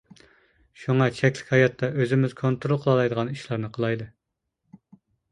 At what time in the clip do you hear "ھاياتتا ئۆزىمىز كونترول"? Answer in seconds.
1.55-2.79